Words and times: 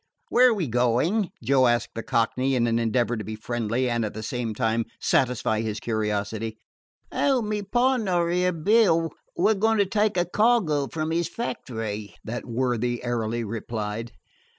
"Where 0.29 0.49
are 0.49 0.53
we 0.55 0.67
going?" 0.67 1.29
Joe 1.43 1.67
asked 1.67 1.91
the 1.93 2.01
Cockney, 2.01 2.55
in 2.55 2.65
an 2.65 2.79
endeavor 2.79 3.15
to 3.15 3.23
be 3.23 3.35
friendly 3.35 3.87
and 3.87 4.03
at 4.03 4.15
the 4.15 4.23
same 4.23 4.55
time 4.55 4.85
satisfy 4.99 5.61
his 5.61 5.79
curiosity. 5.79 6.57
"Oh, 7.11 7.43
my 7.43 7.61
pardner 7.71 8.27
'ere, 8.27 8.51
Bill, 8.51 9.11
we 9.37 9.51
're 9.51 9.53
goin' 9.53 9.77
to 9.77 9.85
take 9.85 10.17
a 10.17 10.25
cargo 10.25 10.87
from 10.87 11.11
'is 11.11 11.27
factory," 11.27 12.15
that 12.23 12.47
worthy 12.47 13.03
airily 13.03 13.43
replied. 13.43 14.11